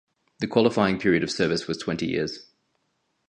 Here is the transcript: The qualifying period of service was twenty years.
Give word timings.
The 0.39 0.47
qualifying 0.47 0.97
period 0.97 1.21
of 1.21 1.29
service 1.29 1.67
was 1.67 1.77
twenty 1.77 2.07
years. 2.07 2.47